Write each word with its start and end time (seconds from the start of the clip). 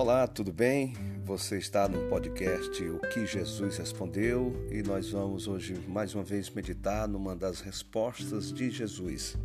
Olá, 0.00 0.26
tudo 0.26 0.50
bem? 0.50 0.94
Você 1.26 1.58
está 1.58 1.86
no 1.86 2.08
podcast 2.08 2.82
O 2.84 3.00
que 3.00 3.26
Jesus 3.26 3.76
Respondeu 3.76 4.66
e 4.72 4.82
nós 4.82 5.10
vamos 5.10 5.46
hoje 5.46 5.74
mais 5.86 6.14
uma 6.14 6.24
vez 6.24 6.48
meditar 6.48 7.06
numa 7.06 7.36
das 7.36 7.60
respostas 7.60 8.50
de 8.50 8.70
Jesus. 8.70 9.36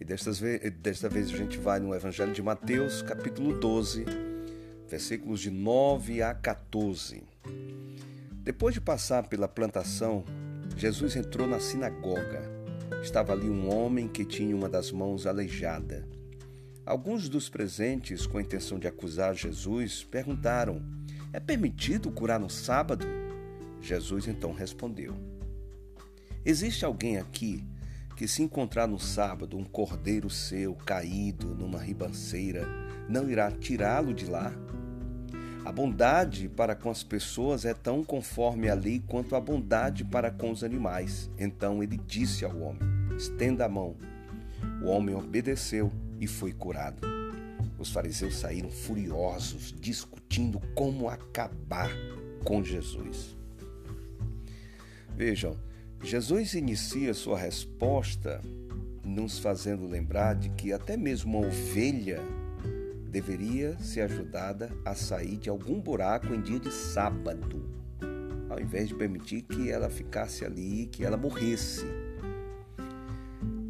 E 0.00 0.04
desta 0.04 0.30
vez, 0.30 0.72
desta 0.74 1.08
vez 1.08 1.30
a 1.30 1.36
gente 1.36 1.58
vai 1.58 1.80
no 1.80 1.92
Evangelho 1.92 2.32
de 2.32 2.40
Mateus, 2.40 3.02
capítulo 3.02 3.58
12, 3.58 4.04
versículos 4.88 5.40
de 5.40 5.50
9 5.50 6.22
a 6.22 6.32
14. 6.32 7.24
Depois 8.44 8.72
de 8.72 8.80
passar 8.80 9.26
pela 9.26 9.48
plantação, 9.48 10.24
Jesus 10.76 11.16
entrou 11.16 11.48
na 11.48 11.58
sinagoga. 11.58 12.40
Estava 13.02 13.32
ali 13.32 13.50
um 13.50 13.68
homem 13.68 14.06
que 14.06 14.24
tinha 14.24 14.54
uma 14.54 14.68
das 14.68 14.92
mãos 14.92 15.26
aleijada. 15.26 16.06
Alguns 16.86 17.28
dos 17.28 17.48
presentes, 17.48 18.28
com 18.28 18.38
a 18.38 18.40
intenção 18.40 18.78
de 18.78 18.86
acusar 18.86 19.34
Jesus, 19.34 20.04
perguntaram: 20.04 20.80
É 21.32 21.40
permitido 21.40 22.12
curar 22.12 22.38
no 22.38 22.48
sábado? 22.48 23.04
Jesus 23.82 24.28
então 24.28 24.52
respondeu: 24.52 25.16
Existe 26.44 26.84
alguém 26.84 27.18
aqui 27.18 27.64
que, 28.16 28.28
se 28.28 28.40
encontrar 28.40 28.86
no 28.86 29.00
sábado 29.00 29.58
um 29.58 29.64
cordeiro 29.64 30.30
seu 30.30 30.76
caído 30.76 31.56
numa 31.56 31.80
ribanceira, 31.80 32.64
não 33.08 33.28
irá 33.28 33.50
tirá-lo 33.50 34.14
de 34.14 34.26
lá? 34.26 34.52
A 35.64 35.72
bondade 35.72 36.48
para 36.48 36.76
com 36.76 36.88
as 36.88 37.02
pessoas 37.02 37.64
é 37.64 37.74
tão 37.74 38.04
conforme 38.04 38.68
a 38.68 38.74
lei 38.74 39.02
quanto 39.04 39.34
a 39.34 39.40
bondade 39.40 40.04
para 40.04 40.30
com 40.30 40.52
os 40.52 40.62
animais. 40.62 41.28
Então 41.36 41.82
ele 41.82 41.96
disse 42.06 42.44
ao 42.44 42.56
homem: 42.60 42.82
Estenda 43.16 43.64
a 43.64 43.68
mão. 43.68 43.96
O 44.80 44.86
homem 44.86 45.16
obedeceu 45.16 45.90
e 46.20 46.26
foi 46.26 46.52
curado. 46.52 47.06
Os 47.78 47.90
fariseus 47.90 48.36
saíram 48.36 48.70
furiosos, 48.70 49.74
discutindo 49.78 50.60
como 50.74 51.08
acabar 51.08 51.90
com 52.44 52.62
Jesus. 52.62 53.36
Vejam, 55.14 55.56
Jesus 56.02 56.54
inicia 56.54 57.14
sua 57.14 57.38
resposta 57.38 58.40
nos 59.04 59.38
fazendo 59.38 59.86
lembrar 59.86 60.34
de 60.34 60.50
que 60.50 60.72
até 60.72 60.96
mesmo 60.96 61.38
uma 61.38 61.46
ovelha 61.46 62.20
deveria 63.08 63.78
ser 63.78 64.02
ajudada 64.02 64.70
a 64.84 64.94
sair 64.94 65.36
de 65.36 65.48
algum 65.48 65.80
buraco 65.80 66.34
em 66.34 66.40
dia 66.42 66.58
de 66.58 66.70
sábado, 66.70 67.66
ao 68.50 68.60
invés 68.60 68.88
de 68.88 68.94
permitir 68.94 69.42
que 69.42 69.70
ela 69.70 69.88
ficasse 69.88 70.44
ali, 70.44 70.86
que 70.86 71.04
ela 71.04 71.16
morresse. 71.16 71.86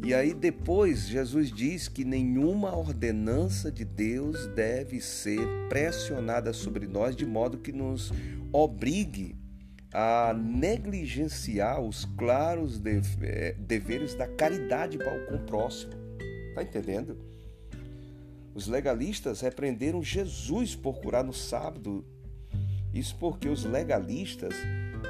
E 0.07 0.13
aí 0.13 0.33
depois 0.33 1.05
Jesus 1.05 1.51
diz 1.51 1.89
que 1.89 2.05
nenhuma 2.05 2.73
ordenança 2.73 3.69
de 3.69 3.83
Deus 3.83 4.47
deve 4.55 5.01
ser 5.01 5.41
pressionada 5.67 6.53
sobre 6.53 6.87
nós 6.87 7.13
de 7.13 7.25
modo 7.25 7.57
que 7.57 7.73
nos 7.73 8.13
obrigue 8.53 9.35
a 9.91 10.33
negligenciar 10.33 11.81
os 11.81 12.05
claros 12.05 12.81
eh, 13.21 13.53
deveres 13.59 14.15
da 14.15 14.25
caridade 14.25 14.97
para 14.97 15.25
com 15.25 15.35
o 15.35 15.45
próximo. 15.45 15.91
Está 16.51 16.63
entendendo? 16.63 17.17
Os 18.55 18.65
legalistas 18.65 19.41
repreenderam 19.41 20.01
Jesus 20.01 20.73
por 20.73 21.01
curar 21.01 21.25
no 21.25 21.33
sábado. 21.33 22.05
Isso 22.93 23.13
porque 23.19 23.49
os 23.49 23.65
legalistas, 23.65 24.53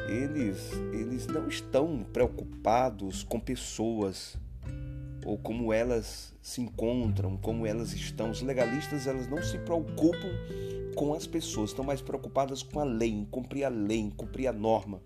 eles, 0.09 0.71
eles 0.91 1.27
não 1.27 1.47
estão 1.47 2.03
preocupados 2.11 3.21
com 3.21 3.39
pessoas 3.39 4.35
ou 5.25 5.37
como 5.37 5.73
elas 5.73 6.33
se 6.41 6.61
encontram, 6.61 7.37
como 7.37 7.65
elas 7.65 7.93
estão. 7.93 8.31
Os 8.31 8.41
legalistas 8.41 9.07
elas 9.07 9.27
não 9.27 9.41
se 9.41 9.57
preocupam 9.59 10.29
com 10.95 11.13
as 11.13 11.27
pessoas, 11.27 11.69
estão 11.69 11.85
mais 11.85 12.01
preocupadas 12.01 12.63
com 12.63 12.79
a 12.79 12.83
lei, 12.83 13.11
em 13.11 13.25
cumprir 13.25 13.63
a 13.63 13.69
lei, 13.69 13.99
em 13.99 14.09
cumprir 14.09 14.47
a 14.47 14.53
norma. 14.53 15.01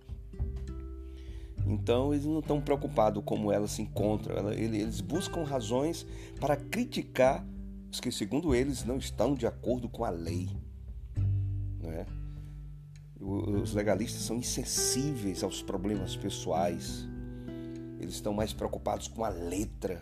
Então 1.65 2.13
eles 2.13 2.25
não 2.25 2.39
estão 2.39 2.59
preocupados 2.59 3.23
como 3.25 3.51
elas 3.51 3.71
se 3.71 3.81
encontram, 3.81 4.51
eles 4.51 5.01
buscam 5.01 5.43
razões 5.43 6.05
para 6.39 6.55
criticar 6.55 7.45
os 7.91 7.99
que, 7.99 8.11
segundo 8.11 8.55
eles, 8.55 8.85
não 8.85 8.97
estão 8.97 9.35
de 9.35 9.45
acordo 9.45 9.89
com 9.89 10.05
a 10.05 10.09
lei. 10.09 10.49
Né? 11.79 12.05
Os 13.19 13.73
legalistas 13.73 14.21
são 14.21 14.37
insensíveis 14.37 15.43
aos 15.43 15.61
problemas 15.61 16.15
pessoais. 16.15 17.07
Eles 18.01 18.15
estão 18.15 18.33
mais 18.33 18.51
preocupados 18.51 19.07
com 19.07 19.23
a 19.23 19.29
letra 19.29 20.01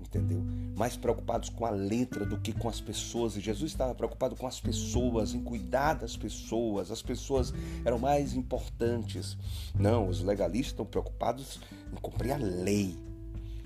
entendeu? 0.00 0.42
Mais 0.76 0.96
preocupados 0.96 1.48
com 1.48 1.66
a 1.66 1.70
letra 1.70 2.24
do 2.24 2.38
que 2.38 2.52
com 2.52 2.68
as 2.68 2.80
pessoas. 2.80 3.36
E 3.36 3.40
Jesus 3.40 3.70
estava 3.70 3.94
preocupado 3.94 4.34
com 4.34 4.46
as 4.46 4.60
pessoas, 4.60 5.34
em 5.34 5.40
cuidar 5.42 5.94
das 5.94 6.16
pessoas. 6.16 6.90
As 6.90 7.02
pessoas 7.02 7.52
eram 7.84 7.98
mais 7.98 8.34
importantes. 8.34 9.36
Não, 9.74 10.08
os 10.08 10.22
legalistas 10.22 10.72
estão 10.72 10.86
preocupados 10.86 11.60
em 11.92 11.96
cumprir 11.96 12.32
a 12.32 12.36
lei. 12.36 12.96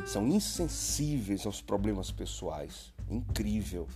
São 0.05 0.27
insensíveis 0.27 1.47
aos 1.47 1.61
problemas 1.61 2.11
pessoais. 2.11 2.93
Incrível. 3.09 3.87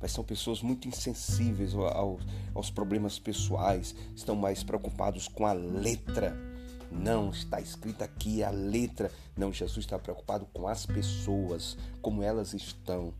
Mas 0.00 0.12
são 0.12 0.24
pessoas 0.24 0.62
muito 0.62 0.88
insensíveis 0.88 1.74
aos, 1.74 2.22
aos 2.52 2.70
problemas 2.70 3.20
pessoais, 3.20 3.94
estão 4.16 4.34
mais 4.34 4.64
preocupados 4.64 5.28
com 5.28 5.46
a 5.46 5.52
letra 5.52 6.51
não, 6.92 7.30
está 7.30 7.60
escrita 7.60 8.04
aqui 8.04 8.42
a 8.42 8.50
letra. 8.50 9.10
Não, 9.36 9.52
Jesus 9.52 9.84
está 9.84 9.98
preocupado 9.98 10.46
com 10.52 10.68
as 10.68 10.86
pessoas, 10.86 11.76
como 12.00 12.22
elas 12.22 12.52
estão. 12.54 13.14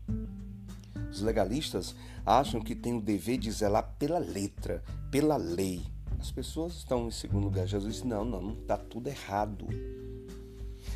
Os 1.09 1.21
legalistas 1.21 1.95
acham 2.25 2.61
que 2.61 2.75
têm 2.75 2.97
o 2.97 3.01
dever 3.01 3.37
de 3.37 3.51
zelar 3.51 3.95
pela 3.97 4.19
letra, 4.19 4.83
pela 5.11 5.37
lei. 5.37 5.81
As 6.19 6.31
pessoas 6.31 6.75
estão 6.75 7.07
em 7.07 7.11
segundo 7.11 7.45
lugar. 7.45 7.67
Jesus 7.67 8.03
não, 8.03 8.23
não, 8.23 8.41
não 8.41 8.53
está 8.53 8.77
tudo 8.77 9.07
errado. 9.07 9.67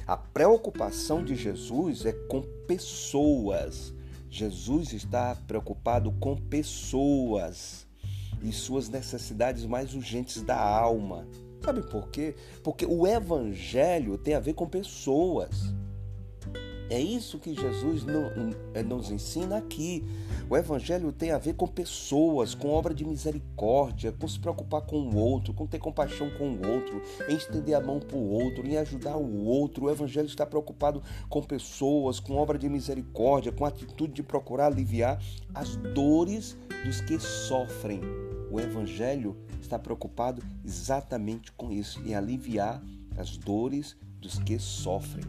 A 0.06 0.16
preocupação 0.16 1.24
de 1.24 1.36
Jesus 1.36 2.06
é 2.06 2.14
com 2.14 2.42
pessoas. 2.68 3.94
Jesus 4.30 4.94
está 4.94 5.36
preocupado 5.36 6.12
com 6.14 6.36
pessoas 6.36 7.86
e 8.42 8.52
suas 8.52 8.88
necessidades 8.88 9.66
mais 9.66 9.94
urgentes 9.94 10.42
da 10.42 10.58
alma. 10.58 11.28
Sabe 11.64 11.82
por 11.82 12.10
quê? 12.10 12.36
Porque 12.64 12.86
o 12.86 13.06
evangelho 13.06 14.18
tem 14.18 14.36
a 14.36 14.40
ver 14.40 14.54
com 14.54 14.68
pessoas. 14.68 15.74
É 16.90 17.00
isso 17.00 17.38
que 17.38 17.54
Jesus 17.54 18.06
eh, 18.74 18.82
nos 18.82 19.12
ensina 19.12 19.58
aqui. 19.58 20.06
O 20.50 20.56
Evangelho 20.56 21.12
tem 21.12 21.32
a 21.32 21.38
ver 21.38 21.54
com 21.56 21.68
pessoas, 21.68 22.56
com 22.56 22.70
obra 22.70 22.94
de 22.94 23.04
misericórdia, 23.04 24.14
com 24.14 24.26
se 24.26 24.40
preocupar 24.40 24.82
com 24.82 25.02
o 25.02 25.18
outro, 25.18 25.54
com 25.54 25.68
ter 25.68 25.80
compaixão 25.80 26.30
com 26.38 26.52
o 26.52 26.66
outro, 26.66 27.02
em 27.28 27.36
estender 27.36 27.76
a 27.76 27.82
mão 27.82 28.00
para 28.00 28.16
o 28.16 28.30
outro, 28.30 28.66
em 28.66 28.78
ajudar 28.78 29.18
o 29.18 29.44
outro. 29.44 29.86
O 29.86 29.90
Evangelho 29.90 30.28
está 30.28 30.46
preocupado 30.46 31.04
com 31.28 31.44
pessoas, 31.44 32.22
com 32.22 32.38
obra 32.38 32.58
de 32.58 32.70
misericórdia, 32.70 33.52
com 33.52 33.66
a 33.66 33.68
atitude 33.68 34.14
de 34.14 34.24
procurar 34.24 34.68
aliviar 34.68 35.22
as 35.54 35.76
dores 35.76 36.56
dos 36.86 37.02
que 37.02 37.20
sofrem. 37.20 38.27
O 38.50 38.60
Evangelho 38.60 39.36
está 39.62 39.78
preocupado 39.78 40.42
exatamente 40.64 41.52
com 41.52 41.72
isso, 41.72 42.02
em 42.06 42.16
aliviar 42.16 42.82
as 43.18 43.38
dores 43.38 43.98
dos 44.20 44.40
que 44.40 44.58
sofrem. 44.58 45.26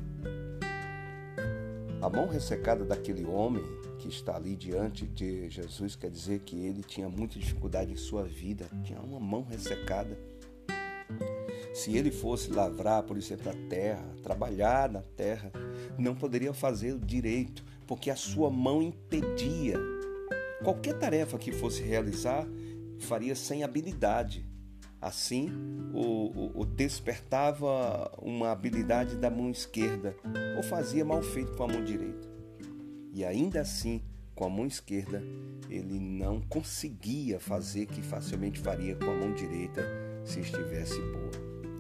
A 2.00 2.08
mão 2.08 2.28
ressecada 2.28 2.84
daquele 2.84 3.24
homem 3.24 3.62
que 3.98 4.08
está 4.08 4.36
ali 4.36 4.54
diante 4.54 5.04
de 5.04 5.50
Jesus 5.50 5.96
quer 5.96 6.10
dizer 6.10 6.40
que 6.40 6.56
ele 6.56 6.82
tinha 6.84 7.08
muita 7.08 7.38
dificuldade 7.38 7.92
em 7.92 7.96
sua 7.96 8.22
vida, 8.22 8.66
tinha 8.84 9.00
uma 9.00 9.18
mão 9.18 9.42
ressecada. 9.42 10.16
Se 11.74 11.96
ele 11.96 12.12
fosse 12.12 12.52
lavrar, 12.52 13.02
por 13.02 13.16
exemplo, 13.16 13.50
a 13.50 13.68
terra, 13.68 14.04
trabalhar 14.22 14.88
na 14.88 15.03
terra, 15.03 15.50
não 15.98 16.14
poderia 16.14 16.53
fazer 16.54 16.97
direito, 16.98 17.64
porque 17.86 18.10
a 18.10 18.16
sua 18.16 18.48
mão 18.48 18.80
impedia. 18.80 19.76
Qualquer 20.62 20.98
tarefa 20.98 21.38
que 21.38 21.50
fosse 21.50 21.82
realizar, 21.82 22.47
faria 23.00 23.34
sem 23.34 23.62
habilidade. 23.62 24.47
Assim, 25.00 25.48
o, 25.95 26.00
o, 26.00 26.60
o, 26.62 26.66
despertava 26.66 28.10
uma 28.21 28.50
habilidade 28.50 29.16
da 29.16 29.30
mão 29.30 29.48
esquerda 29.48 30.16
ou 30.56 30.62
fazia 30.65 31.04
mal 31.04 31.22
feito 31.22 31.53
com 31.53 31.62
a 31.62 31.68
mão 31.68 31.84
direita. 31.84 32.28
E 33.12 33.24
ainda 33.24 33.60
assim, 33.60 34.03
com 34.34 34.45
a 34.45 34.48
mão 34.48 34.66
esquerda, 34.66 35.22
ele 35.71 36.00
não 36.00 36.41
conseguia 36.41 37.39
fazer 37.39 37.86
que 37.86 38.03
facilmente 38.03 38.59
faria 38.59 38.97
com 38.97 39.10
a 39.10 39.15
mão 39.15 39.33
direita 39.33 39.83
se 40.24 40.41
estivesse 40.41 41.00
boa. 41.00 41.30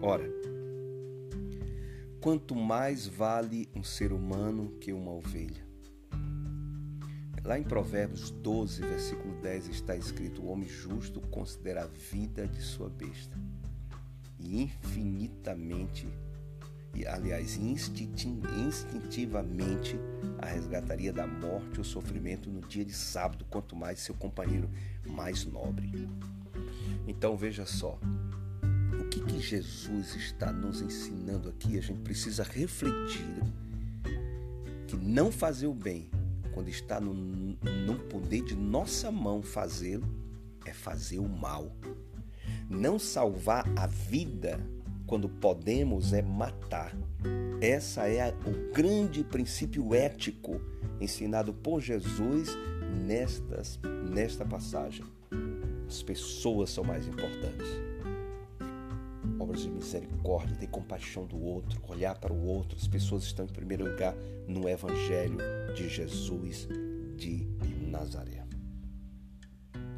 Ora, 0.00 0.28
quanto 2.20 2.54
mais 2.54 3.06
vale 3.06 3.68
um 3.74 3.82
ser 3.82 4.12
humano 4.12 4.76
que 4.80 4.92
uma 4.92 5.12
ovelha? 5.12 5.67
Lá 7.44 7.58
em 7.58 7.62
Provérbios 7.62 8.30
12, 8.30 8.82
versículo 8.82 9.34
10 9.40 9.68
está 9.68 9.96
escrito: 9.96 10.42
O 10.42 10.48
homem 10.48 10.68
justo 10.68 11.20
considera 11.22 11.84
a 11.84 11.86
vida 11.86 12.46
de 12.46 12.60
sua 12.60 12.88
besta 12.88 13.36
e 14.38 14.62
infinitamente 14.62 16.08
e 16.94 17.06
aliás, 17.06 17.56
instintivamente 17.56 19.98
a 20.38 20.46
resgataria 20.46 21.12
da 21.12 21.26
morte 21.26 21.78
ou 21.78 21.84
sofrimento 21.84 22.48
no 22.50 22.62
dia 22.62 22.84
de 22.84 22.92
sábado, 22.92 23.46
quanto 23.48 23.76
mais 23.76 24.00
seu 24.00 24.16
companheiro 24.16 24.68
mais 25.06 25.44
nobre. 25.44 26.08
Então 27.06 27.36
veja 27.36 27.64
só, 27.64 27.96
o 29.00 29.04
que, 29.08 29.20
que 29.20 29.38
Jesus 29.38 30.16
está 30.16 30.52
nos 30.52 30.80
ensinando 30.80 31.48
aqui? 31.48 31.78
A 31.78 31.82
gente 31.82 32.00
precisa 32.00 32.42
refletir 32.42 33.44
que 34.88 34.96
não 34.96 35.30
fazer 35.30 35.68
o 35.68 35.74
bem, 35.74 36.10
quando 36.58 36.70
está 36.70 36.98
no, 36.98 37.14
no 37.14 37.94
poder 38.08 38.42
de 38.42 38.56
nossa 38.56 39.12
mão 39.12 39.40
fazê-lo, 39.40 40.08
é 40.66 40.72
fazer 40.72 41.20
o 41.20 41.28
mal. 41.28 41.70
Não 42.68 42.98
salvar 42.98 43.64
a 43.78 43.86
vida 43.86 44.58
quando 45.06 45.28
podemos 45.28 46.12
é 46.12 46.20
matar. 46.20 46.92
Essa 47.60 48.08
é 48.08 48.34
o 48.44 48.72
grande 48.72 49.22
princípio 49.22 49.94
ético 49.94 50.60
ensinado 51.00 51.54
por 51.54 51.80
Jesus 51.80 52.48
nestas, 53.06 53.78
nesta 54.10 54.44
passagem. 54.44 55.04
As 55.86 56.02
pessoas 56.02 56.70
são 56.70 56.82
mais 56.82 57.06
importantes. 57.06 57.87
Obras 59.48 59.62
de 59.62 59.70
misericórdia, 59.70 60.54
ter 60.56 60.66
compaixão 60.66 61.24
do 61.24 61.42
outro, 61.42 61.80
olhar 61.88 62.14
para 62.18 62.34
o 62.34 62.44
outro. 62.44 62.76
As 62.76 62.86
pessoas 62.86 63.22
estão 63.24 63.46
em 63.46 63.48
primeiro 63.48 63.90
lugar 63.90 64.14
no 64.46 64.68
Evangelho 64.68 65.38
de 65.74 65.88
Jesus 65.88 66.68
de 67.16 67.48
Nazaré. 67.86 68.44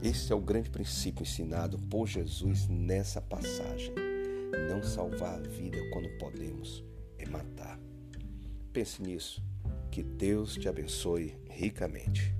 Esse 0.01 0.33
é 0.33 0.37
o 0.37 0.41
grande 0.41 0.71
princípio 0.71 1.25
ensinado 1.25 1.81
por 1.81 2.07
Jesus 2.07 2.69
nessa 2.69 3.21
passagem. 3.21 3.93
Não 4.69 4.85
salvar 4.85 5.41
a 5.41 5.49
vida 5.49 5.79
quando 5.93 6.09
podemos 6.19 6.85
é 7.19 7.27
matar. 7.29 7.77
Pense 8.73 9.03
nisso. 9.03 9.43
Que 9.91 10.05
Deus 10.05 10.55
te 10.55 10.69
abençoe 10.69 11.37
ricamente. 11.51 12.33